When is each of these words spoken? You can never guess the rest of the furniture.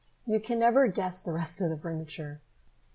You 0.25 0.39
can 0.39 0.57
never 0.57 0.87
guess 0.87 1.21
the 1.21 1.31
rest 1.31 1.61
of 1.61 1.69
the 1.69 1.77
furniture. 1.77 2.41